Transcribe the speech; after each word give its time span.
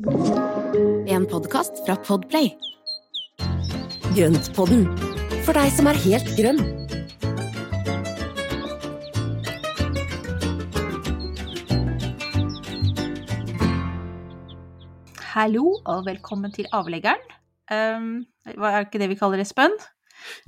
En 0.00 1.26
podkast 1.28 1.82
fra 1.84 1.92
Podplay. 2.00 2.54
Grøntpodden, 4.16 4.86
for 5.44 5.52
deg 5.52 5.68
som 5.76 5.90
er 5.90 5.98
helt 6.00 6.30
grønn. 6.38 6.62
Hallo 15.34 15.76
og 15.84 16.08
velkommen 16.08 16.48
til 16.56 16.64
avleggeren. 16.72 17.20
Um, 17.68 18.24
hva 18.56 18.72
er 18.72 18.88
ikke 18.88 19.04
det 19.04 19.12
vi 19.12 19.20
kaller 19.20 19.44
Espen? 19.44 19.76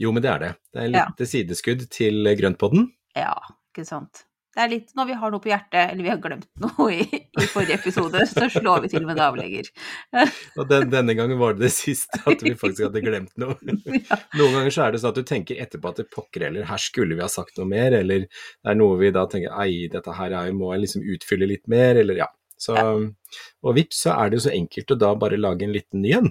Jo, 0.01 0.17
men 0.17 0.25
det 0.25 0.33
er 0.33 0.45
det. 0.47 0.53
Det 0.73 0.87
er 0.87 0.95
litt 0.97 1.25
sideskudd 1.29 1.91
til 1.93 2.25
grøntpodden. 2.41 2.89
Ja, 3.21 3.37
ikke 3.69 3.85
sant. 3.85 4.25
Det 4.53 4.61
er 4.61 4.69
litt 4.69 4.91
når 4.99 5.07
vi 5.09 5.15
har 5.17 5.33
noe 5.33 5.41
på 5.41 5.49
hjertet, 5.49 5.95
eller 5.95 6.05
vi 6.05 6.11
har 6.13 6.19
glemt 6.21 6.49
noe 6.61 6.87
i, 6.93 7.05
i 7.17 7.47
forrige 7.49 7.79
episode, 7.79 8.21
så 8.29 8.49
slår 8.53 8.83
vi 8.85 8.91
til 8.93 9.07
med 9.07 9.17
en 9.17 9.25
avlegger. 9.31 9.71
Og 10.59 10.67
den, 10.69 10.91
denne 10.93 11.17
gangen 11.17 11.41
var 11.41 11.57
det 11.57 11.67
det 11.67 11.73
siste, 11.73 12.21
at 12.29 12.45
vi 12.45 12.53
faktisk 12.59 12.85
hadde 12.91 13.05
glemt 13.05 13.33
noe. 13.41 13.57
Ja. 14.03 14.17
Noen 14.37 14.55
ganger 14.57 14.73
så 14.75 14.83
er 14.85 14.93
det 14.93 14.99
sånn 15.03 15.13
at 15.13 15.19
du 15.21 15.27
tenker 15.29 15.59
etterpå 15.63 15.91
at 15.93 15.99
det 16.01 16.09
pokker 16.13 16.45
heller, 16.47 16.65
her 16.69 16.81
skulle 16.81 17.17
vi 17.17 17.23
ha 17.23 17.29
sagt 17.31 17.59
noe 17.59 17.69
mer, 17.69 17.95
eller 17.97 18.25
det 18.27 18.71
er 18.73 18.77
noe 18.79 18.97
vi 19.01 19.11
da 19.15 19.25
tenker 19.31 19.53
ei, 19.63 19.87
dette 19.93 20.15
her 20.17 20.35
er, 20.37 20.53
må 20.57 20.73
jeg 20.75 20.85
liksom 20.85 21.05
utfylle 21.15 21.49
litt 21.49 21.65
mer, 21.71 22.01
eller 22.03 22.19
ja. 22.25 22.29
Så, 22.61 22.77
og 22.79 23.77
vips, 23.77 24.05
så 24.05 24.15
er 24.15 24.31
det 24.31 24.39
jo 24.39 24.45
så 24.47 24.55
enkelt 24.55 24.95
å 24.95 24.99
da 25.01 25.13
bare 25.19 25.41
lage 25.41 25.67
en 25.67 25.75
liten 25.75 26.03
ny 26.05 26.15
en. 26.19 26.31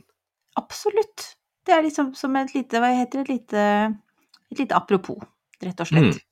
Absolutt. 0.60 1.32
Det 1.68 1.74
er 1.76 1.86
liksom 1.86 2.14
som 2.18 2.36
et 2.40 2.54
lite, 2.56 2.82
hva 2.82 2.92
heter 2.96 3.22
det, 3.22 3.24
et 3.24 3.34
lite, 3.36 3.66
et 4.52 4.64
lite 4.64 4.78
apropos, 4.78 5.20
rett 5.64 5.84
og 5.84 5.90
slett. 5.90 6.18
Mm. 6.18 6.31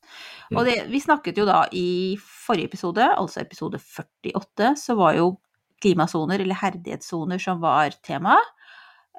Og 0.55 0.65
det, 0.65 0.77
vi 0.89 0.99
snakket 1.03 1.37
jo 1.37 1.45
da 1.45 1.63
i 1.75 2.17
forrige 2.19 2.71
episode, 2.71 3.05
altså 3.05 3.41
episode 3.43 3.77
48, 3.79 4.73
så 4.81 4.95
var 4.97 5.17
jo 5.19 5.27
klimasoner, 5.83 6.41
eller 6.43 6.57
herdighetssoner, 6.59 7.39
som 7.39 7.61
var 7.61 7.93
tema. 8.03 8.37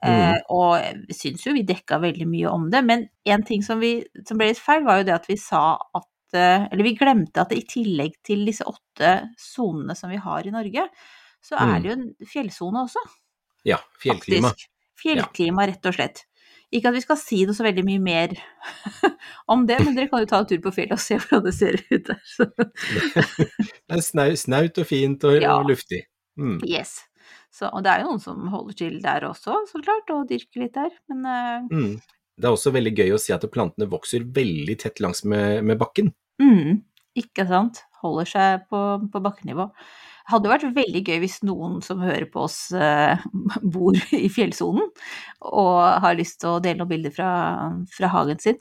Eh, 0.03 0.37
og 0.49 0.79
jeg 0.81 1.17
syns 1.17 1.43
jo 1.47 1.53
vi 1.53 1.63
dekka 1.69 1.99
veldig 2.01 2.27
mye 2.29 2.49
om 2.49 2.71
det, 2.73 2.81
men 2.89 3.03
en 3.29 3.43
ting 3.45 3.63
som, 3.63 3.81
vi, 3.83 3.99
som 4.27 4.39
ble 4.41 4.51
litt 4.51 4.61
feil, 4.61 4.83
var 4.87 5.01
jo 5.01 5.07
det 5.11 5.15
at 5.19 5.29
vi 5.29 5.37
sa 5.37 5.77
at 5.77 6.07
eh, 6.33 6.67
Eller 6.71 6.85
vi 6.87 6.95
glemte 6.97 7.43
at 7.43 7.53
i 7.53 7.65
tillegg 7.69 8.15
til 8.25 8.47
disse 8.49 8.65
åtte 8.65 9.11
sonene 9.37 9.97
som 9.99 10.09
vi 10.13 10.21
har 10.23 10.47
i 10.47 10.53
Norge, 10.55 10.87
så 11.43 11.57
er 11.57 11.67
Mm. 11.67 11.83
det 11.83 11.89
jo 11.89 11.97
en 11.99 12.29
fjellsone 12.33 12.85
også. 12.87 13.01
Ja, 13.65 13.79
fjellklima. 14.01 14.49
Faktisk. 14.55 14.71
Fjellklima, 15.01 15.67
rett 15.69 15.87
og 15.87 15.95
slett. 15.97 16.25
Ikke 16.71 16.91
at 16.93 16.95
vi 16.95 17.03
skal 17.03 17.19
si 17.19 17.41
noe 17.49 17.57
så 17.57 17.65
veldig 17.67 17.83
mye 17.87 18.01
mer 18.03 18.35
om 19.53 19.65
det, 19.67 19.81
men 19.83 19.97
dere 19.97 20.11
kan 20.11 20.23
jo 20.23 20.29
ta 20.31 20.39
en 20.43 20.49
tur 20.51 20.61
på 20.63 20.73
fjellet 20.77 20.95
og 20.95 21.03
se 21.03 21.19
hvordan 21.19 21.47
det 21.49 21.55
ser 21.57 21.79
ut 21.91 22.11
der. 22.11 22.21
Det 23.91 23.97
er 23.97 24.05
snau, 24.07 24.29
snaut 24.39 24.79
og 24.79 24.87
fint 24.87 25.27
og, 25.27 25.41
Ja. 25.43 25.57
og 25.59 25.71
luftig. 25.73 26.05
Mm. 26.39 26.61
Yes. 26.63 27.01
Så, 27.51 27.67
og 27.67 27.83
det 27.83 27.91
er 27.91 28.05
jo 28.05 28.13
noen 28.13 28.23
som 28.23 28.47
holder 28.53 28.77
til 28.79 29.01
der 29.03 29.27
også, 29.27 29.57
så 29.67 29.83
klart, 29.83 30.11
og 30.15 30.29
dyrker 30.31 30.63
litt 30.63 30.77
der. 30.79 30.95
Men 31.11 31.27
uh... 31.27 31.67
Mm. 31.75 31.97
Det 32.41 32.49
er 32.49 32.55
også 32.55 32.71
veldig 32.73 32.93
gøy 32.97 33.11
å 33.13 33.19
si 33.21 33.35
at 33.35 33.43
plantene 33.53 33.91
vokser 33.91 34.23
veldig 34.39 34.77
tett 34.81 35.03
langs 35.03 35.25
med, 35.29 35.65
med 35.67 35.77
bakken. 35.81 36.15
mm, 36.41 36.79
ikke 37.19 37.47
sant. 37.49 37.83
Holder 38.01 38.29
seg 38.29 38.63
på, 38.71 38.79
på 39.13 39.21
bakkenivå. 39.25 39.67
Det 39.71 40.35
hadde 40.37 40.51
vært 40.53 40.69
veldig 40.77 41.01
gøy 41.09 41.19
hvis 41.25 41.41
noen 41.43 41.81
som 41.83 42.01
hører 42.05 42.29
på 42.31 42.45
oss, 42.47 42.71
eh, 42.73 43.19
bor 43.75 43.97
i 44.15 44.29
fjellsonen 44.31 44.87
og 45.51 45.77
har 46.05 46.15
lyst 46.19 46.39
til 46.45 46.55
å 46.55 46.63
dele 46.63 46.81
noen 46.85 46.93
bilder 46.95 47.15
fra, 47.17 47.31
fra 47.91 48.13
hagen 48.15 48.39
sin. 48.43 48.61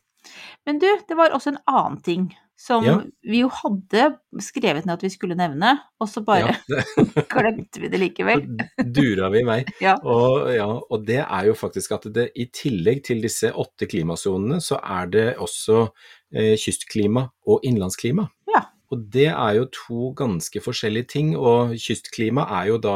Men 0.67 0.81
du, 0.81 0.87
det 1.07 1.15
var 1.15 1.31
også 1.35 1.53
en 1.53 1.61
annen 1.69 1.99
ting 2.03 2.29
som 2.59 2.83
Ja. 2.83 2.97
vi 3.23 3.39
jo 3.39 3.47
hadde 3.55 4.09
skrevet 4.43 4.83
ned 4.83 4.97
at 4.97 5.03
vi 5.05 5.09
skulle 5.13 5.37
nevne, 5.39 5.77
og 6.01 6.09
så 6.11 6.19
bare 6.27 6.57
Ja, 6.67 6.81
glemte 7.31 7.79
vi 7.79 7.87
det 7.87 8.01
likevel. 8.01 8.41
dura 8.97 9.29
vi 9.31 9.39
i 9.39 9.47
vei. 9.47 9.59
Ja. 9.79 9.93
Og, 10.03 10.49
ja, 10.51 10.67
og 10.67 11.05
det 11.07 11.21
er 11.23 11.47
jo 11.47 11.55
faktisk 11.55 11.95
at 11.95 12.09
det 12.17 12.25
i 12.35 12.49
tillegg 12.51 13.05
til 13.07 13.23
disse 13.23 13.53
åtte 13.55 13.87
klimasonene, 13.87 14.59
så 14.59 14.81
er 14.83 15.07
det 15.13 15.27
også 15.39 15.85
kystklima 16.33 17.29
og 17.49 17.63
innlandsklima. 17.65 18.27
Ja. 18.53 18.65
Og 18.89 19.03
det 19.13 19.27
er 19.29 19.53
jo 19.57 19.67
to 19.73 20.11
ganske 20.17 20.61
forskjellige 20.65 21.07
ting, 21.13 21.35
og 21.37 21.75
kystklima 21.77 22.45
er 22.59 22.71
jo 22.71 22.79
da 22.81 22.95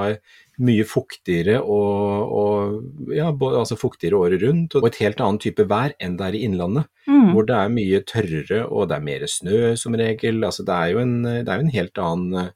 mye 0.61 0.85
fuktigere 0.85 1.59
og, 1.61 2.33
og 2.37 3.13
ja, 3.13 3.31
altså 3.33 3.77
fuktigere 3.77 4.19
året 4.21 4.43
rundt, 4.45 4.75
og 4.77 4.85
et 4.85 4.99
helt 5.01 5.21
annen 5.21 5.41
type 5.41 5.65
vær 5.69 5.95
enn 5.97 6.17
det 6.19 6.27
er 6.27 6.37
i 6.37 6.43
innlandet, 6.47 6.89
Mm. 7.03 7.33
hvor 7.33 7.43
det 7.43 7.55
er 7.57 7.71
mye 7.73 7.99
tørrere 8.07 8.61
og 8.71 8.85
det 8.87 8.95
er 8.95 9.03
mer 9.03 9.23
snø 9.27 9.73
som 9.75 9.95
regel. 9.99 10.37
Altså 10.47 10.63
det 10.63 10.71
er 10.71 10.93
jo 10.93 11.01
en, 11.01 11.17
det 11.25 11.49
er 11.51 11.59
jo 11.59 11.65
en 11.65 11.73
helt 11.73 11.99
annen 11.99 12.51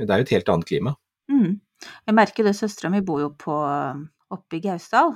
det 0.00 0.08
er 0.08 0.22
jo 0.22 0.24
et 0.24 0.32
helt 0.32 0.48
annet 0.48 0.68
klima. 0.70 0.94
Mm. 1.28 1.58
Jeg 2.08 2.14
merker 2.16 2.46
det, 2.46 2.54
søstera 2.56 2.88
mi 2.90 3.02
bor 3.04 3.20
jo 3.20 3.28
på 3.36 3.52
oppe 4.32 4.56
i 4.56 4.62
Gausdal. 4.64 5.12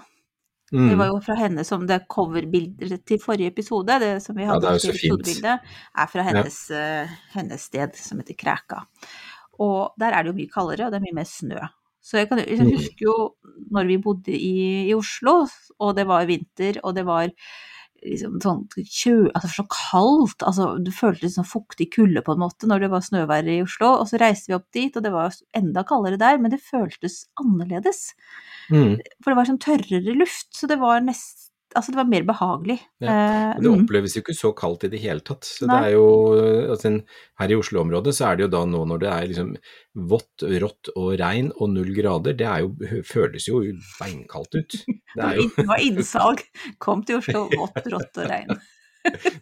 Mm. 0.73 0.89
Det 0.91 0.97
var 0.99 1.07
jo 1.13 1.21
fra 1.23 1.37
henne 1.39 1.63
som 1.65 1.85
det 1.87 2.01
coverbildet 2.11 3.05
til 3.07 3.21
forrige 3.23 3.53
episode, 3.53 3.99
det 4.03 4.17
som 4.25 4.35
vi 4.35 4.43
Ja, 4.43 4.49
hadde 4.51 4.67
det 4.67 4.71
er 4.73 4.79
er 6.03 6.07
fra 6.11 6.23
hennes, 6.27 6.57
eh, 6.75 7.09
hennes 7.37 7.63
sted 7.71 7.95
som 7.95 8.19
heter 8.19 8.35
Kræka. 8.35 8.81
Og 9.63 9.95
der 9.99 10.13
er 10.13 10.23
det 10.25 10.33
jo 10.33 10.39
mye 10.41 10.51
kaldere, 10.53 10.87
og 10.87 10.93
det 10.93 10.99
er 10.99 11.07
mye 11.07 11.15
mer 11.21 11.29
snø. 11.31 11.61
Så 12.03 12.19
jeg, 12.19 12.29
kan, 12.29 12.39
jeg 12.39 12.59
Mm. 12.67 12.73
husker 12.77 13.03
jo 13.07 13.35
når 13.71 13.87
vi 13.87 13.97
bodde 13.99 14.33
i, 14.35 14.89
i 14.91 14.95
Oslo, 14.95 15.47
og 15.81 15.97
det 15.97 16.07
var 16.07 16.27
vinter, 16.27 16.81
og 16.83 16.95
det 16.95 17.07
var 17.07 17.31
liksom 18.07 18.39
sånn 18.43 18.63
kjø... 18.77 19.17
Altså 19.33 19.51
så 19.53 19.65
kaldt, 19.73 20.45
altså 20.47 20.69
du 20.83 20.93
følte 20.95 21.31
sånn 21.33 21.49
fuktig 21.49 21.89
kulde 21.97 22.23
på 22.25 22.37
en 22.37 22.43
måte 22.43 22.69
når 22.71 22.87
det 22.87 22.93
var 22.95 23.05
snøvær 23.07 23.51
i 23.51 23.59
Oslo, 23.65 23.93
og 24.01 24.11
så 24.11 24.21
reiste 24.23 24.53
vi 24.53 24.59
opp 24.59 24.69
dit, 24.75 24.97
og 24.97 25.05
det 25.07 25.13
var 25.15 25.35
enda 25.57 25.85
kaldere 25.89 26.21
der, 26.21 26.41
men 26.43 26.55
det 26.55 26.63
føltes 26.65 27.25
annerledes. 27.43 28.09
Mm. 28.71 28.97
For 29.21 29.33
det 29.33 29.39
var 29.41 29.51
sånn 29.51 29.63
tørrere 29.63 30.17
luft, 30.17 30.51
så 30.57 30.71
det 30.71 30.81
var 30.83 31.05
nest... 31.05 31.51
Altså 31.77 31.93
det 31.93 32.01
var 32.01 32.09
mer 32.09 32.25
behagelig. 32.29 32.81
Ja, 33.05 33.17
Eh, 33.27 33.61
det 33.61 33.69
mm. 33.69 33.85
oppleves 33.85 34.17
jo 34.17 34.23
ikke 34.23 34.37
så 34.37 34.53
kaldt 34.57 34.87
i 34.87 34.91
det 34.93 35.01
hele 35.03 35.25
tatt. 35.25 35.47
Så 35.47 35.67
Nei. 35.69 35.77
det 35.77 35.89
er 35.89 35.97
jo, 35.97 36.07
altså, 36.75 36.93
her 37.41 37.53
i 37.53 37.59
Oslo-området 37.59 38.15
så 38.17 38.31
er 38.31 38.39
det 38.39 38.47
jo 38.47 38.53
da 38.55 38.63
nå 38.69 38.83
når 38.91 39.03
det 39.03 39.11
er 39.13 39.29
liksom 39.33 39.53
vått, 40.11 40.47
rått 40.65 40.93
og 40.95 41.11
regn 41.21 41.51
og 41.57 41.73
null 41.73 41.93
grader, 41.97 42.37
det 42.37 42.53
jo, 42.63 43.03
føles 43.09 43.49
jo 43.49 43.63
beinkaldt 43.99 44.59
ut. 44.59 44.79
Det 44.87 45.29
er 45.29 45.41
jo, 45.41 45.49
Det 45.57 45.69
var 45.69 45.85
innsalg. 45.85 46.45
Kom 46.83 47.05
til 47.07 47.23
Oslo, 47.23 47.47
vått, 47.55 47.85
rått 47.93 48.23
og 48.23 48.33
regn. 48.33 48.59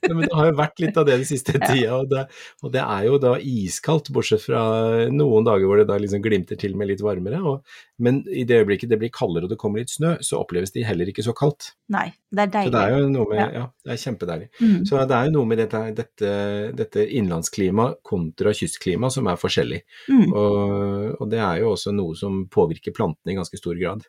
Men 0.04 0.25
det 0.26 0.32
har 0.36 0.50
jo 0.50 0.56
vært 0.58 0.82
litt 0.82 0.98
av 1.00 1.06
det 1.08 1.16
den 1.20 1.28
siste 1.28 1.56
tida, 1.69 1.97
og 2.00 2.10
det, 2.10 2.25
og 2.62 2.72
det 2.75 2.82
er 2.84 3.06
jo 3.08 3.19
da 3.22 3.34
iskaldt, 3.41 4.10
bortsett 4.14 4.44
fra 4.44 4.62
noen 5.12 5.47
dager 5.47 5.69
hvor 5.70 5.80
det 5.80 5.88
da 5.91 5.97
liksom 6.00 6.22
glimter 6.25 6.58
til 6.60 6.76
med 6.78 6.91
litt 6.92 7.02
varmere. 7.04 7.41
Og, 7.42 7.78
men 8.04 8.22
i 8.28 8.44
det 8.48 8.60
øyeblikket 8.62 8.91
det 8.92 8.98
blir 9.00 9.12
kaldere 9.14 9.48
og 9.48 9.52
det 9.54 9.58
kommer 9.60 9.82
litt 9.82 9.92
snø, 9.94 10.16
så 10.25 10.41
oppleves 10.42 10.75
det 10.75 10.86
heller 10.88 11.10
ikke 11.10 11.25
så 11.26 11.34
kaldt. 11.36 11.72
Nei, 11.94 12.08
det 12.34 12.47
er 12.47 12.50
Så 12.50 12.56
deilig. 12.58 12.72
det 12.76 12.82
er 12.84 12.94
jo 12.98 13.10
noe 13.14 13.28
med, 13.30 13.42
Ja. 13.44 13.48
ja, 13.60 13.66
det 13.84 13.92
er 13.94 14.02
kjempedeilig. 14.04 14.48
Mm. 14.60 14.78
Så 14.88 15.02
det 15.04 15.19
er 15.19 15.28
jo 15.28 15.34
noe 15.38 15.50
med 15.50 15.62
dette, 15.64 15.82
dette, 15.98 16.32
dette 16.78 17.06
innlandsklima 17.20 17.91
kontra 18.06 18.52
kystklima 18.56 19.10
som 19.12 19.28
er 19.31 19.41
forskjellig. 19.41 19.82
Mm. 20.10 20.26
Og, 20.32 21.14
og 21.20 21.31
det 21.32 21.41
er 21.44 21.62
jo 21.62 21.75
også 21.75 21.92
noe 21.94 22.16
som 22.19 22.44
påvirker 22.52 22.94
plantene 22.96 23.34
i 23.34 23.38
ganske 23.38 23.60
stor 23.60 23.78
grad. 23.81 24.04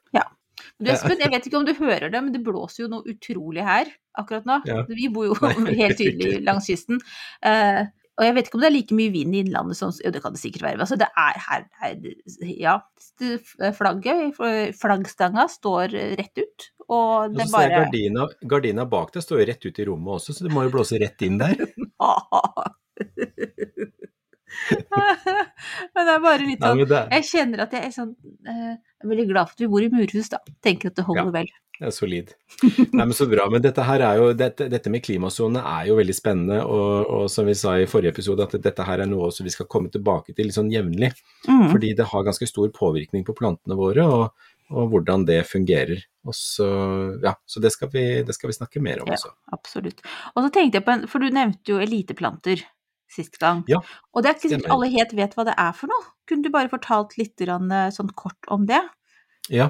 Du 0.79 0.89
Espen, 0.91 1.21
jeg 1.21 1.33
vet 1.33 1.49
ikke 1.49 1.59
om 1.59 1.67
du 1.67 1.73
hører 1.77 2.09
det, 2.09 2.21
men 2.21 2.33
det 2.35 2.43
blåser 2.45 2.85
jo 2.85 2.89
noe 2.91 3.05
utrolig 3.11 3.65
her 3.65 3.91
akkurat 4.15 4.47
nå. 4.47 4.61
Ja. 4.69 4.81
Vi 4.89 5.09
bor 5.11 5.27
jo 5.29 5.37
Nei, 5.43 5.75
helt 5.81 5.99
tydelig 5.99 6.41
langs 6.45 6.69
kysten. 6.71 7.01
Uh, 7.43 7.85
og 8.15 8.23
jeg 8.23 8.35
vet 8.37 8.47
ikke 8.47 8.57
om 8.57 8.63
det 8.63 8.69
er 8.69 8.75
like 8.77 8.95
mye 8.95 9.11
vind 9.11 9.35
i 9.35 9.41
innlandet 9.43 9.75
som 9.75 9.91
Jo, 9.99 10.11
det 10.15 10.21
kan 10.23 10.35
det 10.35 10.39
sikkert 10.39 10.63
være. 10.69 10.79
Altså, 10.85 10.95
det 10.99 11.09
er 11.19 11.41
her 11.49 11.65
her 11.81 11.95
Ja. 12.47 12.77
Flagget, 13.75 14.39
flaggstanga, 14.79 15.49
står 15.51 15.97
rett 16.19 16.39
ut. 16.39 16.69
Og 16.85 17.33
det 17.33 17.47
bare 17.51 17.81
gardina, 17.81 18.27
gardina 18.45 18.85
bak 18.87 19.11
deg 19.15 19.25
står 19.25 19.41
jo 19.41 19.47
rett 19.49 19.65
ut 19.65 19.79
i 19.81 19.85
rommet 19.89 20.19
også, 20.19 20.35
så 20.37 20.45
det 20.45 20.53
må 20.53 20.63
jo 20.67 20.73
blåse 20.77 20.99
rett 21.01 21.25
inn 21.25 21.39
der. 21.41 21.57
Men 25.95 26.07
det 26.07 26.13
er 26.15 26.23
bare 26.23 26.45
litt 26.45 26.63
sånn 26.63 26.81
Jeg 26.85 27.27
kjenner 27.29 27.65
at 27.65 27.75
jeg 27.75 27.89
er 27.89 27.93
sånn 27.95 28.15
eh, 28.47 28.73
Jeg 28.75 29.05
er 29.05 29.11
veldig 29.11 29.27
glad 29.31 29.49
for 29.51 29.57
at 29.57 29.63
vi 29.65 29.69
bor 29.71 29.85
i 29.85 29.91
murhus, 29.93 30.31
da. 30.31 30.39
Tenker 30.65 30.91
at 30.91 30.97
det 30.99 31.05
holder 31.07 31.31
vel. 31.35 31.49
det 31.79 31.89
er 31.89 31.93
solid. 31.95 32.31
Nei, 32.63 33.03
men 33.03 33.13
Så 33.17 33.27
bra. 33.29 33.45
Men 33.51 33.61
dette 33.65 33.83
her 33.85 34.03
er 34.07 34.21
jo, 34.21 34.29
dette, 34.37 34.69
dette 34.71 34.91
med 34.93 35.03
klimasone 35.05 35.61
er 35.61 35.89
jo 35.91 35.97
veldig 35.99 36.15
spennende, 36.15 36.61
og, 36.63 37.11
og 37.17 37.29
som 37.31 37.45
vi 37.49 37.55
sa 37.59 37.75
i 37.81 37.87
forrige 37.89 38.15
episode, 38.15 38.47
at 38.47 38.55
dette 38.63 38.87
her 38.87 39.03
er 39.03 39.11
noe 39.11 39.29
vi 39.35 39.53
skal 39.53 39.67
komme 39.71 39.91
tilbake 39.93 40.33
til 40.37 40.51
sånn 40.55 40.71
jevnlig. 40.73 41.11
Mm. 41.49 41.67
Fordi 41.73 41.93
det 41.99 42.07
har 42.13 42.25
ganske 42.27 42.47
stor 42.49 42.71
påvirkning 42.75 43.25
på 43.27 43.35
plantene 43.37 43.77
våre, 43.77 44.07
og, 44.07 44.51
og 44.71 44.89
hvordan 44.93 45.27
det 45.27 45.41
fungerer. 45.51 45.99
Så, 46.33 46.65
ja, 47.21 47.35
så 47.45 47.61
det, 47.61 47.69
skal 47.75 47.91
vi, 47.93 48.05
det 48.25 48.33
skal 48.33 48.49
vi 48.49 48.55
snakke 48.57 48.81
mer 48.81 49.03
om 49.03 49.11
Ja. 49.11 49.19
også. 49.19 49.35
Absolutt. 49.53 49.99
Og 50.33 50.47
så 50.47 50.49
tenkte 50.55 50.79
jeg 50.79 50.85
på 50.87 50.95
en 50.95 51.03
For 51.11 51.21
du 51.21 51.29
nevnte 51.29 51.69
jo 51.75 51.77
eliteplanter 51.83 52.63
sist 53.11 53.39
gang. 53.41 53.63
Ja, 53.71 53.81
og 54.13 54.23
det 54.23 54.31
er 54.31 54.37
ikke 54.37 54.51
sikkert 54.51 54.75
alle 54.75 54.91
helt 54.93 55.15
vet 55.17 55.35
hva 55.37 55.47
det 55.47 55.55
er 55.61 55.73
for 55.77 55.91
noe. 55.91 56.11
Kunne 56.29 56.45
du 56.45 56.53
bare 56.53 56.71
fortalt 56.71 57.17
litt 57.19 57.41
eh, 57.45 57.89
sånn 57.93 58.13
kort 58.17 58.49
om 58.51 58.67
det? 58.69 58.81
Ja, 59.53 59.69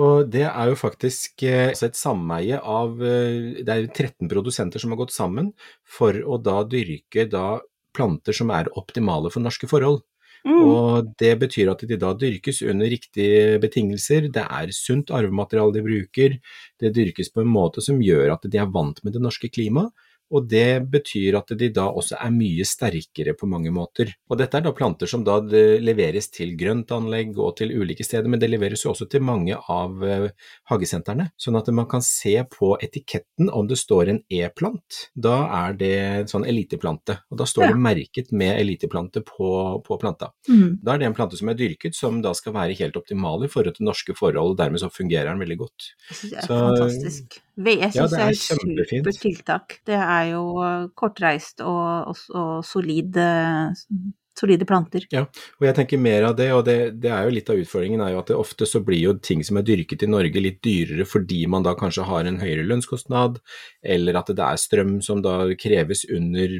og 0.00 0.30
det 0.32 0.46
er 0.48 0.70
jo 0.70 0.76
faktisk 0.80 1.42
eh, 1.44 1.68
altså 1.70 1.90
et 1.90 1.98
sameie 1.98 2.56
av 2.56 3.02
eh, 3.04 3.60
Det 3.60 3.74
er 3.74 3.88
13 3.90 4.30
produsenter 4.30 4.80
som 4.80 4.94
har 4.94 5.00
gått 5.02 5.12
sammen 5.12 5.50
for 5.84 6.16
å 6.24 6.38
da 6.40 6.62
dyrke 6.64 7.26
da 7.28 7.58
planter 7.96 8.36
som 8.36 8.52
er 8.54 8.70
optimale 8.80 9.32
for 9.34 9.44
norske 9.44 9.68
forhold. 9.68 10.00
Mm. 10.46 10.60
Og 10.64 11.10
det 11.20 11.34
betyr 11.42 11.68
at 11.72 11.82
de 11.84 11.98
da 12.00 12.14
dyrkes 12.16 12.62
under 12.64 12.88
riktige 12.88 13.58
betingelser, 13.60 14.30
det 14.32 14.46
er 14.46 14.72
sunt 14.72 15.12
arvemateriale 15.12 15.74
de 15.74 15.82
bruker, 15.84 16.38
det 16.80 16.94
dyrkes 16.96 17.32
på 17.34 17.42
en 17.42 17.50
måte 17.50 17.84
som 17.84 18.00
gjør 18.00 18.38
at 18.38 18.48
de 18.48 18.60
er 18.60 18.70
vant 18.72 19.02
med 19.04 19.16
det 19.16 19.20
norske 19.20 19.50
klimaet. 19.52 19.92
Og 20.30 20.46
det 20.48 20.84
betyr 20.90 21.36
at 21.40 21.48
de 21.58 21.68
da 21.74 21.88
også 21.90 22.16
er 22.20 22.30
mye 22.30 22.64
sterkere 22.64 23.34
på 23.34 23.48
mange 23.50 23.70
måter. 23.74 24.12
Og 24.30 24.38
dette 24.38 24.56
er 24.60 24.62
da 24.62 24.72
planter 24.76 25.06
som 25.10 25.24
da 25.26 25.38
leveres 25.42 26.30
til 26.30 26.52
grøntanlegg 26.58 27.36
og 27.38 27.56
til 27.58 27.72
ulike 27.74 28.04
steder, 28.06 28.28
men 28.30 28.38
det 28.38 28.50
leveres 28.50 28.84
jo 28.84 28.92
også 28.92 29.08
til 29.10 29.24
mange 29.26 29.56
av 29.68 30.04
eh, 30.06 30.28
hagesentrene. 30.70 31.30
Sånn 31.40 31.58
at 31.58 31.68
man 31.74 31.88
kan 31.90 32.02
se 32.06 32.36
på 32.50 32.76
etiketten 32.82 33.50
om 33.50 33.66
det 33.70 33.78
står 33.80 34.12
en 34.12 34.22
E-plant. 34.30 35.00
Da 35.14 35.36
er 35.66 35.74
det 35.80 35.92
en 35.98 36.30
sånn 36.30 36.46
eliteplante, 36.46 37.18
og 37.30 37.38
da 37.42 37.48
står 37.50 37.66
Ja. 37.66 37.72
det 37.74 37.82
merket 37.84 38.32
med 38.32 38.54
eliteplante 38.60 39.20
på, 39.26 39.50
på 39.84 39.98
planta. 40.00 40.30
Mm. 40.48 40.78
Da 40.82 40.94
er 40.94 40.98
det 41.02 41.06
en 41.10 41.14
plante 41.18 41.36
som 41.36 41.48
er 41.50 41.58
dyrket, 41.58 41.94
som 41.98 42.22
da 42.22 42.32
skal 42.38 42.54
være 42.54 42.78
helt 42.78 42.96
optimal 42.96 43.44
i 43.44 43.50
forhold 43.50 43.74
til 43.76 43.86
norske 43.90 44.14
forhold, 44.16 44.54
og 44.54 44.58
dermed 44.62 44.80
så 44.80 44.88
fungerer 44.94 45.30
den 45.32 45.42
veldig 45.42 45.58
godt. 45.58 45.90
Jeg 46.08 46.16
synes 46.16 46.30
det 46.30 46.38
er 46.38 46.46
Så- 46.46 46.64
fantastisk. 46.70 47.40
Jeg 47.80 47.92
Ja, 47.94 48.06
syns 48.06 48.10
det 48.10 48.18
det 48.18 48.24
er 48.24 48.30
et 48.30 48.42
kjempefint. 48.48 49.10
tiltak. 49.22 49.78
Det 49.86 49.94
er 49.94 50.22
jo 50.32 50.44
eh, 50.64 50.88
kortreist 50.96 51.60
og, 51.60 52.06
og, 52.12 52.16
og 52.34 52.64
solide, 52.64 53.26
solide 54.40 54.66
planter. 54.68 55.04
Ja, 55.12 55.26
Og 55.60 55.66
jeg 55.68 55.76
tenker 55.76 56.00
mer 56.00 56.26
av 56.30 56.36
det, 56.38 56.48
og 56.56 56.64
det, 56.66 56.76
det 57.04 57.12
er 57.12 57.26
jo 57.28 57.34
litt 57.36 57.50
av 57.52 57.60
utfordringen, 57.60 58.00
er 58.04 58.14
jo 58.14 58.22
at 58.22 58.32
det 58.32 58.38
ofte 58.40 58.66
så 58.68 58.80
blir 58.84 59.02
jo 59.04 59.14
ting 59.20 59.44
som 59.46 59.60
er 59.60 59.66
dyrket 59.68 60.06
i 60.06 60.10
Norge 60.10 60.42
litt 60.42 60.60
dyrere 60.64 61.06
fordi 61.08 61.42
man 61.52 61.66
da 61.66 61.76
kanskje 61.78 62.06
har 62.08 62.24
en 62.28 62.40
høyere 62.40 62.64
lønnskostnad, 62.68 63.40
eller 63.84 64.20
at 64.20 64.32
det 64.32 64.46
er 64.46 64.60
strøm 64.64 64.98
som 65.04 65.20
da 65.24 65.36
kreves 65.60 66.06
under, 66.10 66.56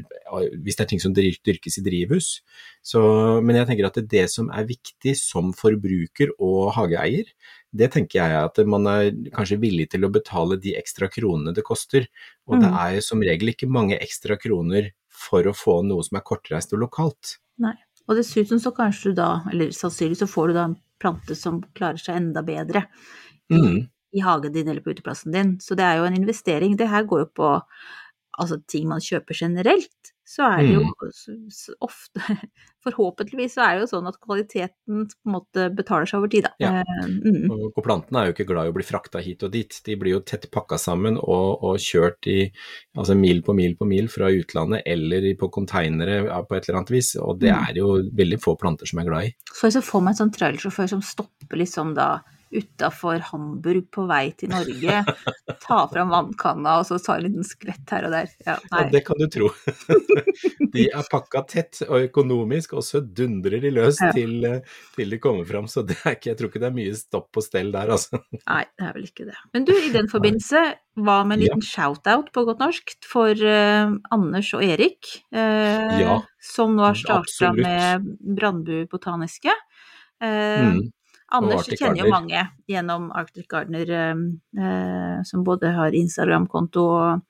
hvis 0.61 0.77
det 0.77 0.85
er 0.85 0.91
ting 0.93 1.01
som 1.03 1.15
dyrkes 1.17 1.79
i 1.81 1.85
drivhus. 1.85 2.29
Så, 2.85 3.01
men 3.45 3.59
jeg 3.59 3.67
tenker 3.69 3.89
at 3.89 3.97
det, 3.99 4.07
det 4.13 4.27
som 4.33 4.49
er 4.53 4.69
viktig 4.69 5.15
som 5.19 5.51
forbruker 5.57 6.31
og 6.41 6.71
hageeier, 6.77 7.29
det 7.71 7.87
tenker 7.93 8.19
jeg 8.19 8.35
at 8.35 8.57
man 8.67 8.87
er 8.89 9.11
kanskje 9.31 9.59
villig 9.61 9.85
til 9.93 10.03
å 10.03 10.11
betale 10.11 10.57
de 10.59 10.73
ekstra 10.75 11.07
kronene 11.11 11.53
det 11.55 11.63
koster. 11.63 12.07
Og 12.49 12.59
det 12.59 12.67
Mm. 12.67 12.79
er 12.97 13.01
som 13.05 13.21
regel 13.23 13.53
ikke 13.53 13.69
mange 13.71 13.95
ekstra 14.01 14.35
kroner 14.37 14.91
for 15.07 15.45
å 15.47 15.53
få 15.55 15.77
noe 15.85 16.03
som 16.03 16.17
er 16.17 16.25
kortreist 16.27 16.73
og 16.73 16.81
lokalt. 16.83 17.37
Nei. 17.61 17.75
Og 18.09 18.17
dessuten 18.17 18.59
så 18.59 18.71
kanskje 18.75 19.11
du 19.11 19.19
da, 19.21 19.29
eller 19.51 19.71
sannsynligvis 19.75 20.23
så 20.25 20.29
får 20.29 20.51
du 20.51 20.57
da 20.57 20.63
en 20.69 20.77
plante 21.01 21.35
som 21.37 21.61
klarer 21.77 22.01
seg 22.01 22.17
enda 22.17 22.41
bedre 22.45 22.85
i, 23.51 23.57
Mm. 23.57 23.87
i 24.13 24.19
hagen 24.25 24.53
din 24.53 24.67
eller 24.67 24.81
på 24.81 24.91
uteplassen 24.95 25.31
din. 25.35 25.57
Så 25.59 25.75
det 25.77 25.85
er 25.85 25.97
jo 25.99 26.05
en 26.09 26.17
investering. 26.17 26.75
Det 26.77 26.89
her 26.89 27.03
går 27.07 27.19
jo 27.25 27.29
på 27.35 27.51
altså 28.39 28.57
ting 28.67 28.87
man 28.89 28.99
kjøper 29.03 29.37
generelt. 29.37 30.13
Så 30.31 30.45
er 30.47 30.61
det 30.63 30.75
jo 30.77 30.81
Mm. 30.85 31.09
så, 31.11 31.33
så 31.51 31.73
ofte 31.83 32.21
Forhåpentligvis 32.85 33.53
så 33.57 33.61
er 33.65 33.75
det 33.77 33.83
jo 33.83 33.89
sånn 33.91 34.07
at 34.09 34.15
kvaliteten 34.23 35.03
på 35.11 35.27
en 35.27 35.33
måte 35.35 35.65
betaler 35.77 36.07
seg 36.09 36.17
over 36.21 36.31
tid, 36.33 36.47
da. 36.47 36.51
Ja. 36.63 36.71
Eh, 36.81 37.11
mm. 37.21 37.51
Og 37.75 37.77
plantene 37.85 38.23
er 38.23 38.29
jo 38.29 38.33
ikke 38.33 38.47
glad 38.49 38.65
i 38.69 38.71
å 38.71 38.75
bli 38.77 38.85
frakta 38.87 39.21
hit 39.21 39.43
og 39.45 39.51
dit, 39.53 39.75
de 39.85 39.97
blir 40.01 40.15
jo 40.15 40.21
tett 40.25 40.47
pakka 40.53 40.79
sammen 40.81 41.19
og, 41.21 41.61
og 41.67 41.77
kjørt 41.83 42.25
i 42.31 42.39
altså 42.97 43.13
mil 43.19 43.43
på 43.45 43.53
mil 43.57 43.75
på 43.77 43.85
mil 43.85 44.09
fra 44.09 44.31
utlandet 44.33 44.81
eller 44.89 45.27
på 45.37 45.51
konteinere 45.53 46.23
på 46.47 46.57
et 46.57 46.65
eller 46.69 46.79
annet 46.81 46.95
vis, 46.95 47.13
og 47.21 47.37
det 47.43 47.51
Mm. 47.51 47.67
er 47.69 47.77
jo 47.83 47.87
veldig 48.17 48.37
få 48.41 48.55
planter 48.57 48.87
som 48.89 48.99
er 49.03 49.09
glad 49.11 49.27
i. 49.29 49.33
Så 49.53 49.67
jeg 49.67 49.73
ser 49.77 49.85
for 49.85 50.01
meg 50.01 50.15
en 50.15 50.23
sånn 50.23 50.33
trailersjåfør 50.39 50.89
som 50.95 51.01
stopper 51.05 51.59
liksom 51.59 51.93
da 51.97 52.21
utafor 52.51 53.21
Hamburg 53.31 53.85
på 53.93 54.03
vei 54.09 54.31
til 54.37 54.51
Norge, 54.51 55.01
Ta 55.63 55.77
fram 55.91 56.11
vannkanna 56.11 56.77
og 56.81 56.87
så 56.89 56.97
ta 56.99 57.15
en 57.17 57.25
liten 57.27 57.45
skvett 57.47 57.93
her 57.93 58.07
og 58.09 58.13
der. 58.15 58.29
Ja. 58.47 58.57
Ja, 58.71 58.83
det 58.91 59.03
kan 59.07 59.19
du 59.21 59.27
tro. 59.31 59.49
de 60.75 60.85
er 60.89 61.07
pakka 61.11 61.43
tett 61.47 61.81
og 61.87 62.07
økonomisk, 62.09 62.75
og 62.79 62.83
så 62.87 63.01
dundrer 63.03 63.61
de 63.63 63.71
løs 63.75 63.99
Ja. 64.01 64.11
til, 64.15 64.45
til 64.95 65.15
de 65.15 65.19
kommer 65.21 65.45
fram, 65.47 65.67
så 65.71 65.83
det 65.87 65.97
er 66.03 66.15
ikke, 66.17 66.31
jeg 66.31 66.39
tror 66.39 66.51
ikke 66.51 66.61
det 66.63 66.69
er 66.71 66.77
mye 66.77 66.95
stopp 66.97 67.39
og 67.39 67.45
stell 67.45 67.71
der, 67.73 67.91
altså. 67.95 68.21
Nei, 68.41 68.63
det 68.79 68.87
er 68.87 68.95
vel 68.97 69.07
ikke 69.09 69.27
det. 69.29 69.37
Men 69.55 69.67
du, 69.67 69.73
i 69.77 69.91
den 69.93 70.09
forbindelse, 70.15 70.63
hva 71.01 71.21
med 71.23 71.37
en 71.37 71.43
liten 71.45 71.63
shout-out 71.63 72.31
på 72.35 72.43
godt 72.49 72.59
norsk 72.63 72.95
for 73.07 73.31
uh, 73.31 73.93
Anders 74.11 74.53
og 74.57 74.65
Erik, 74.67 75.13
Uh, 75.31 76.19
som 76.43 76.73
nå 76.75 76.83
har 76.83 76.97
starta 76.99 77.51
med 77.55 78.09
Brandbu 78.35 78.83
botaniske. 78.91 79.53
Uh, 80.21 80.75
Mm. 80.75 80.81
Anders 81.31 81.67
kjenner 81.69 82.03
jo 82.03 82.09
mange 82.11 82.41
gjennom 82.67 83.09
Arctic 83.15 83.47
Gardener, 83.51 83.89
eh, 83.89 84.15
eh, 84.59 85.21
som 85.23 85.43
både 85.47 85.71
har 85.75 85.95
Instagram-konto 85.95 86.83
og 86.83 87.21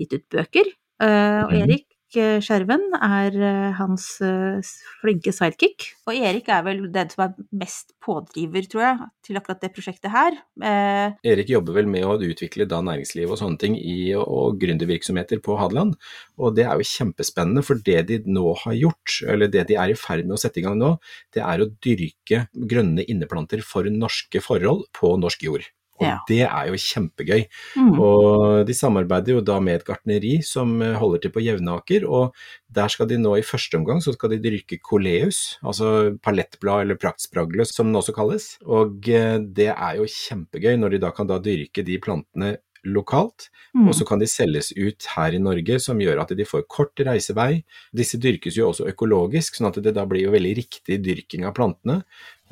gitt 0.00 0.14
ut 0.16 0.28
bøker. 0.32 0.70
Eh, 1.00 1.40
og 1.44 1.52
Mhm. 1.52 1.62
Erik 1.62 1.86
Skjerven 2.14 2.86
er 2.98 3.34
eh, 3.36 3.74
hans 3.78 4.06
eh, 4.24 4.62
flinke 5.02 5.32
sidekick. 5.34 5.90
Og 6.08 6.16
Erik 6.16 6.48
er 6.52 6.64
vel 6.66 6.82
den 6.94 7.10
som 7.12 7.26
er 7.26 7.34
mest 7.56 7.94
pådriver, 8.04 8.66
tror 8.70 8.84
jeg, 8.84 9.08
til 9.26 9.40
akkurat 9.40 9.62
det 9.64 9.72
prosjektet 9.74 10.12
her. 10.14 10.38
Eh, 10.62 11.14
Erik 11.32 11.52
jobber 11.52 11.78
vel 11.78 11.90
med 11.90 12.06
å 12.06 12.16
utvikle 12.18 12.68
da 12.70 12.80
næringsliv 12.84 13.34
og 13.34 13.40
sånne 13.40 13.60
ting 13.60 13.76
i, 13.80 14.14
og 14.18 14.58
gründervirksomheter 14.62 15.42
på 15.44 15.58
Hadeland, 15.60 15.98
og 16.40 16.56
det 16.58 16.66
er 16.68 16.80
jo 16.80 16.90
kjempespennende, 16.94 17.64
for 17.66 17.80
det 17.84 18.00
de 18.10 18.20
nå 18.26 18.56
har 18.64 18.78
gjort, 18.78 19.20
eller 19.28 19.52
det 19.52 19.68
de 19.70 19.78
er 19.80 19.94
i 19.94 19.98
ferd 19.98 20.26
med 20.26 20.38
å 20.38 20.42
sette 20.44 20.62
i 20.62 20.66
gang 20.66 20.78
nå, 20.80 20.96
det 21.34 21.44
er 21.44 21.62
å 21.62 21.70
dyrke 21.84 22.46
grønne 22.54 23.06
inneplanter 23.06 23.64
for 23.64 23.88
norske 23.90 24.42
forhold 24.44 24.86
på 24.96 25.16
norsk 25.20 25.48
jord. 25.48 25.72
Og 26.04 26.10
Ja. 26.10 26.18
det 26.28 26.42
er 26.44 26.68
jo 26.68 26.80
kjempegøy. 26.80 27.46
mm, 27.76 28.00
Og 28.00 28.66
de 28.66 28.74
samarbeider 28.74 29.38
jo 29.38 29.40
da 29.40 29.58
med 29.60 29.80
et 29.80 29.86
gartneri 29.86 30.42
som 30.44 30.80
eh, 30.82 30.94
holder 31.00 31.22
til 31.24 31.32
på 31.34 31.42
Jevnaker, 31.44 32.04
og 32.08 32.34
der 32.70 32.88
skal 32.88 33.08
de 33.08 33.16
nå 33.18 33.36
i 33.38 33.46
første 33.46 33.78
omgang 33.78 34.02
så 34.02 34.12
skal 34.12 34.34
de 34.34 34.42
dyrke 34.42 34.80
coleus, 34.82 35.58
altså 35.64 36.18
palettblad 36.22 36.84
eller 36.84 37.00
praktspragle 37.00 37.64
som 37.66 37.92
det 37.92 38.02
også 38.02 38.14
kalles. 38.14 38.58
Og 38.66 39.08
eh, 39.08 39.38
det 39.38 39.72
er 39.72 39.96
jo 39.96 40.04
kjempegøy 40.10 40.76
når 40.78 40.96
de 40.96 41.02
da 41.06 41.10
kan 41.14 41.26
da 41.30 41.40
dyrke 41.42 41.84
de 41.86 41.98
plantene 42.02 42.56
lokalt, 42.84 43.48
mm. 43.74 43.86
og 43.88 43.94
så 43.96 44.04
kan 44.04 44.20
de 44.20 44.28
selges 44.28 44.70
ut 44.76 45.06
her 45.14 45.34
i 45.36 45.40
Norge, 45.40 45.78
som 45.80 46.00
gjør 46.00 46.20
at 46.20 46.34
de 46.36 46.44
får 46.44 46.66
kort 46.70 47.00
reisevei. 47.06 47.62
Disse 47.96 48.20
dyrkes 48.20 48.58
jo 48.58 48.68
også 48.70 48.88
økologisk, 48.90 49.56
sånn 49.56 49.70
at 49.70 49.80
det 49.84 49.94
da 49.96 50.04
blir 50.08 50.26
jo 50.26 50.34
veldig 50.34 50.54
riktig 50.60 51.00
dyrking 51.04 51.46
av 51.48 51.54
plantene. 51.56 52.02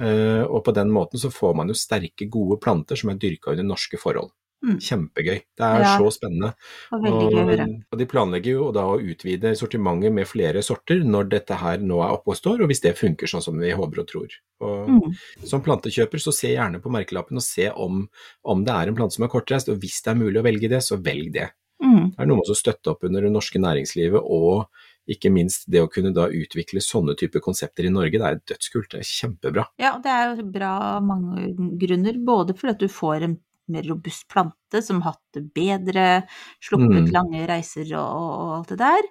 Eh, 0.01 0.43
og 0.47 0.65
på 0.65 0.73
den 0.75 0.91
måten 0.91 1.21
så 1.21 1.31
får 1.33 1.55
man 1.57 1.69
jo 1.69 1.75
sterke, 1.77 2.29
gode 2.31 2.61
planter 2.63 2.97
som 2.97 3.11
er 3.13 3.19
dyrka 3.21 3.53
under 3.53 3.65
norske 3.65 3.99
forhold. 4.01 4.31
Mm. 4.63 4.77
Kjempegøy. 4.79 5.41
Det 5.59 5.65
er 5.67 5.81
Ja. 5.83 5.99
så 5.99 6.07
spennende. 6.15 6.53
Og. 6.93 7.05
Og, 7.05 7.83
og 7.91 7.99
de 7.99 8.07
planlegger 8.07 8.53
jo 8.53 8.69
da 8.73 8.85
å 8.87 9.01
utvide 9.03 9.57
sortimentet 9.59 10.13
med 10.15 10.29
flere 10.31 10.63
sorter 10.63 11.03
når 11.03 11.29
dette 11.33 11.57
her 11.59 11.79
nå 11.83 11.99
er 11.99 12.13
oppe 12.15 12.31
og 12.31 12.37
står, 12.39 12.63
og 12.63 12.71
hvis 12.71 12.81
det 12.85 12.95
funker 12.97 13.27
sånn 13.27 13.43
som 13.43 13.59
vi 13.59 13.73
håper 13.75 14.01
og 14.05 14.07
tror. 14.07 14.29
Og 14.63 14.89
Mm. 14.89 15.17
Som 15.45 15.63
plantekjøper 15.63 16.19
så 16.23 16.33
se 16.33 16.55
gjerne 16.55 16.81
på 16.81 16.91
merkelappen 16.95 17.37
og 17.37 17.43
se 17.43 17.71
om, 17.75 18.09
om 18.45 18.65
det 18.65 18.73
er 18.73 18.89
en 18.89 18.95
plante 18.95 19.15
som 19.19 19.25
er 19.25 19.29
kortreist, 19.35 19.69
og 19.69 19.81
hvis 19.83 20.01
det 20.03 20.11
er 20.13 20.15
mulig 20.23 20.39
å 20.39 20.45
velge 20.47 20.69
det, 20.71 20.79
så 20.83 20.97
velg 21.03 21.33
det. 21.33 21.51
Mm. 21.83 22.15
Det 22.15 22.21
er 22.23 22.27
noe 22.27 22.37
med 22.39 22.47
å 22.47 22.55
støtte 22.55 22.91
opp 22.95 23.03
under 23.03 23.21
det 23.21 23.33
norske 23.33 23.59
næringslivet 23.59 24.23
og 24.23 24.69
ikke 25.09 25.31
minst 25.35 25.65
det 25.71 25.81
å 25.83 25.89
kunne 25.91 26.13
da 26.15 26.29
utvikle 26.31 26.81
sånne 26.81 27.17
typer 27.19 27.41
konsepter 27.43 27.85
i 27.89 27.91
Norge. 27.91 28.19
Det 28.19 28.29
er 28.29 28.43
dødskult, 28.55 28.91
det 28.93 29.01
er 29.03 29.09
kjempebra. 29.09 29.65
Ja, 29.83 29.97
det 30.03 30.11
er 30.11 30.37
jo 30.37 30.45
bra 30.55 30.75
av 30.97 31.03
mange 31.07 31.49
grunner. 31.81 32.21
Både 32.23 32.55
fordi 32.55 32.71
at 32.77 32.85
du 32.85 32.89
får 32.89 33.23
en 33.27 33.39
mer 33.73 33.83
robust 33.87 34.27
plante 34.29 34.83
som 34.83 35.01
har 35.01 35.13
hatt 35.15 35.37
det 35.37 35.43
bedre, 35.55 36.25
sluppet 36.61 37.07
Mm. 37.07 37.13
lange 37.15 37.47
reiser 37.47 37.87
og, 37.95 38.09
og, 38.19 38.33
og 38.43 38.51
alt 38.59 38.69
det 38.75 38.79
der. 38.79 39.03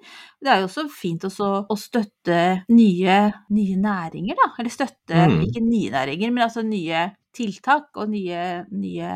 Det 0.44 0.52
er 0.52 0.60
jo 0.60 0.68
også 0.68 0.84
fint 0.92 1.24
også 1.24 1.48
å 1.72 1.78
støtte 1.80 2.40
nye, 2.70 3.18
nye 3.50 3.78
næringer, 3.80 4.36
da. 4.36 4.50
Eller 4.60 4.70
støtte 4.70 5.16
Mm. 5.28 5.42
ikke 5.48 5.64
nye 5.64 5.92
næringer, 5.96 6.32
men 6.32 6.44
altså 6.44 6.64
nye 6.68 7.16
tiltak 7.34 7.96
og 7.96 8.10
nye, 8.12 8.66
nye 8.72 9.12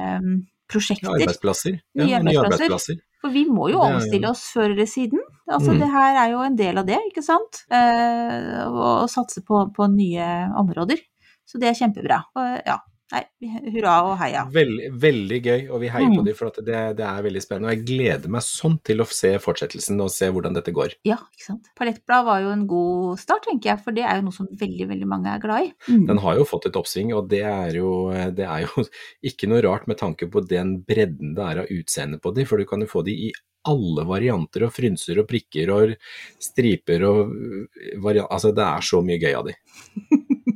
prosjekter. 0.72 1.12
Nye 1.12 1.20
arbeidsplasser. 1.28 1.80
Nye 2.00 2.08
Ja, 2.10 2.20
nye 2.24 2.40
arbeidsplasser. 2.42 2.96
For 3.26 3.34
vi 3.34 3.44
må 3.50 3.68
jo- 3.72 3.82
omstille 3.82 4.30
oss 4.30 4.44
før 4.54 4.70
eller 4.76 4.86
siden. 4.86 5.20
Altså, 5.50 5.74
Mm. 5.74 5.80
Det 5.82 5.90
her 5.90 6.16
er 6.24 6.32
jo 6.32 6.40
en 6.46 6.56
del 6.56 6.78
av 6.78 6.86
det, 6.86 7.00
ikke 7.10 7.24
sant? 7.26 7.64
Eh, 7.74 8.66
å, 8.70 9.04
å 9.04 9.08
satse 9.10 9.42
på, 9.46 9.64
på 9.74 9.88
nye 9.90 10.28
områder. 10.58 11.02
Så 11.46 11.60
det 11.62 11.70
er 11.70 11.78
kjempebra. 11.78 12.22
Og, 12.38 12.62
ja, 12.66 12.78
nei, 13.14 13.22
hurra 13.76 13.94
og 14.08 14.16
heia. 14.18 14.44
Veldig, 14.54 14.88
veldig 15.02 15.40
gøy, 15.46 15.62
og 15.70 15.82
vi 15.84 15.90
heier 15.94 16.10
Mm. 16.10 16.16
på 16.18 16.26
dem 16.26 16.36
for 16.40 16.48
at 16.50 16.58
det, 16.66 16.80
det 16.98 17.06
er 17.06 17.24
veldig 17.26 17.42
spennende. 17.44 17.70
Og 17.70 17.76
jeg 17.76 17.86
gleder 17.86 18.32
meg 18.34 18.42
sånn 18.42 18.80
til 18.84 19.04
å 19.04 19.06
se 19.10 19.32
fortsettelsen 19.44 20.02
og 20.02 20.10
se 20.10 20.30
hvordan 20.34 20.56
dette 20.58 20.74
går. 20.74 20.96
Ja, 21.06 21.18
ikke 21.34 21.46
sant. 21.46 21.70
Palettblad 21.78 22.26
var 22.26 22.42
jo 22.42 22.50
en 22.56 22.66
god 22.68 23.20
start, 23.22 23.46
tenker 23.46 23.74
jeg, 23.74 23.84
for 23.86 23.92
det 23.98 24.04
er 24.06 24.18
jo 24.22 24.28
noe 24.30 24.38
som 24.40 24.48
veldig, 24.50 24.88
veldig 24.90 25.08
mange 25.12 25.34
er 25.36 25.40
glad 25.44 25.68
i. 25.68 25.74
Mm. 25.90 26.06
Den 26.10 26.22
har 26.26 26.36
jo 26.40 26.46
fått 26.50 26.66
et 26.70 26.80
oppsving, 26.82 27.14
og 27.14 27.30
det 27.30 27.44
er 27.46 27.78
jo, 27.78 27.92
det 28.34 28.46
er 28.50 28.66
jo 28.66 28.86
ikke 29.30 29.50
noe 29.52 29.62
rart 29.66 29.86
med 29.88 29.98
tanke 30.02 30.30
på 30.32 30.46
den 30.48 30.80
bredden 30.86 31.36
det 31.38 31.44
er 31.46 31.62
av 31.66 31.72
utseende 31.76 32.18
på 32.22 32.34
de, 32.36 32.46
for 32.50 32.58
du 32.58 32.66
kan 32.66 32.82
jo 32.82 32.88
få 32.90 33.04
de 33.06 33.14
i 33.30 33.32
alle 33.66 34.04
varianter 34.06 34.62
og 34.68 34.74
frynser 34.76 35.18
og 35.18 35.26
prikker 35.30 35.72
og 35.74 35.96
striper 36.42 37.02
og 37.08 37.32
varianter. 37.98 38.30
Altså, 38.34 38.52
det 38.54 38.62
er 38.66 38.86
så 38.86 39.00
mye 39.02 39.18
gøy 39.22 39.34
av 39.40 39.48
de. 39.50 39.56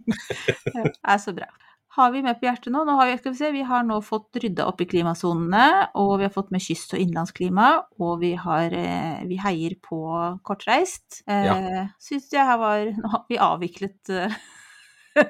Det 0.09 0.91
er 1.05 1.17
så 1.21 1.33
bra. 1.35 1.47
Har 1.99 2.11
vi 2.13 2.21
med 2.23 2.37
på 2.39 2.47
hjertet 2.47 2.71
nå? 2.71 2.85
Nå 2.87 2.93
har 2.95 3.09
vi, 3.09 3.17
skal 3.19 3.33
vi, 3.33 3.37
se, 3.41 3.49
vi 3.51 3.63
har 3.67 3.83
nå 3.83 3.97
fått 4.05 4.37
rydda 4.39 4.63
opp 4.69 4.79
i 4.79 4.87
klimasonene, 4.87 5.89
og 5.99 6.13
vi 6.21 6.27
har 6.29 6.31
fått 6.31 6.53
med 6.55 6.63
kyst- 6.63 6.93
og 6.95 7.01
innlandsklima, 7.03 7.65
og 7.99 8.21
vi, 8.21 8.29
har, 8.39 8.71
eh, 8.71 9.17
vi 9.27 9.39
heier 9.43 9.75
på 9.83 9.99
kortreist. 10.47 11.23
Eh, 11.27 11.43
Ja. 11.49 11.57
Syns 11.99 12.31
jeg 12.31 12.45
her 12.45 12.57
var 12.61 12.85
Nå 13.03 13.11
har 13.11 13.25
vi 13.27 13.41
avviklet 13.49 14.13
eh, 14.15 14.39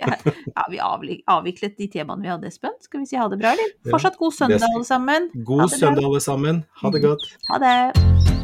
ja, 0.00 0.64
vi 0.70 0.80
avviklet 1.28 1.76
de 1.76 1.90
temaene 1.92 2.24
vi 2.24 2.32
hadde, 2.32 2.48
Espen. 2.48 2.72
Skal 2.80 3.04
vi 3.04 3.10
si 3.10 3.20
ha 3.20 3.28
det 3.28 3.42
bra, 3.42 3.52
eller? 3.52 3.76
Fortsatt 3.92 4.16
god 4.16 4.32
søndag, 4.32 4.64
alle 4.70 4.88
sammen. 4.88 5.28
God 5.44 5.68
søndag, 5.68 6.08
alle 6.08 6.24
sammen. 6.24 6.64
Ha 6.80 6.94
det 6.94 7.04
godt. 7.04 7.28
Ha 7.50 7.60
det. 7.60 8.43